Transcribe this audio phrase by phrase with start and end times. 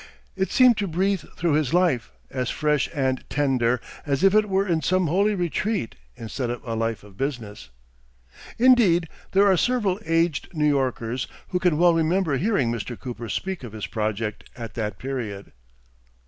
[0.35, 4.65] It seemed to breathe through his life as fresh and tender as if it were
[4.67, 7.69] in some holy retreat, instead of a life of business."
[8.57, 12.99] Indeed there are several aged New Yorkers who can well remember hearing Mr.
[12.99, 15.51] Cooper speak of his project at that period.